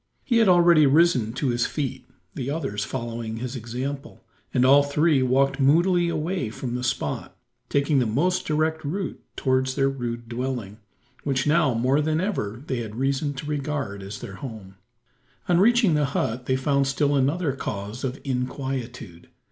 [0.23, 5.21] He had already risen to his feet the others following his example and all three
[5.21, 7.37] walked moodily away from the spot,
[7.69, 10.79] taking the most direct route towards their rude dwelling,
[11.23, 14.73] which now more than ever they had reason to regard as their home.
[15.47, 19.29] On reaching the hut they found still another cause of inquietude.